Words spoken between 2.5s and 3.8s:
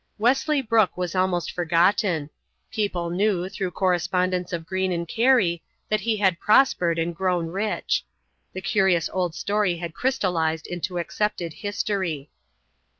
People knew, through